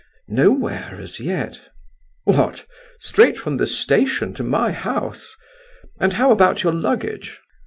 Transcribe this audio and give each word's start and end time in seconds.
"Nowhere, 0.27 0.97
as 0.99 1.19
yet." 1.19 1.61
"What, 2.23 2.65
straight 2.99 3.37
from 3.37 3.57
the 3.57 3.67
station 3.67 4.33
to 4.33 4.41
my 4.43 4.71
house? 4.71 5.35
And 5.99 6.13
how 6.13 6.31
about 6.31 6.63
your 6.63 6.73
luggage?" 6.73 7.39